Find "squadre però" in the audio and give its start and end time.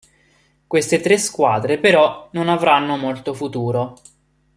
1.19-2.27